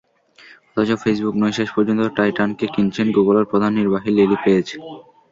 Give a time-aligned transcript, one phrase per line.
[0.71, 4.65] অথচ ফেসবুক নয়, শেষ পর্যন্ত টাইটানকে কিনছেন গুগলের প্রধান নির্বাহী ল্যারি পেজ।